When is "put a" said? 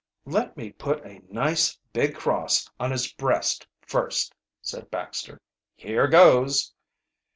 0.71-1.21